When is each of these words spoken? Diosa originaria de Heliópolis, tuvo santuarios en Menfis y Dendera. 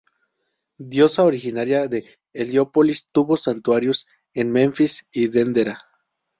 Diosa 0.89 1.23
originaria 1.25 1.87
de 1.87 2.05
Heliópolis, 2.33 3.05
tuvo 3.11 3.37
santuarios 3.37 4.07
en 4.33 4.51
Menfis 4.51 5.05
y 5.11 5.27
Dendera. 5.27 5.77